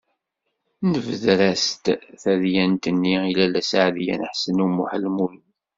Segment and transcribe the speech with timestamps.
[0.91, 1.85] Nebder-as-d
[2.21, 5.45] tadyant-nni i Lalla Seɛdiya n Ḥsen u Muḥ Lmlud.